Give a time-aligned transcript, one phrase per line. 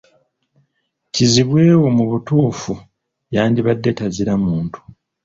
[1.13, 2.73] Kizibwe wo mu butuufu
[3.35, 4.77] yandibadde tazira muntu.